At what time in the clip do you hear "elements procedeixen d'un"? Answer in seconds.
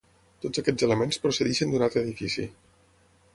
0.87-1.85